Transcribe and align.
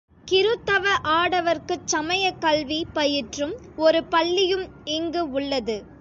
கிருத்தவ 0.27 0.85
ஆடவர்க்குச் 1.03 1.85
சமயக்கல்வி 1.85 2.85
பயிற்றும் 2.93 3.53
ஒரு 3.75 4.03
பள்ளியும் 4.03 4.67
இங்கு 4.83 5.31
உள்ளது. 5.31 5.77